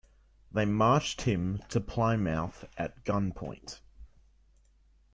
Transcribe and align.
They 0.51 0.65
marched 0.65 1.21
him 1.25 1.61
to 1.69 1.79
Plymouth 1.79 2.65
at 2.75 3.05
gunpoint. 3.05 3.81